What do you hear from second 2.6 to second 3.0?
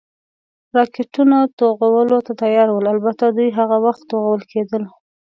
ول،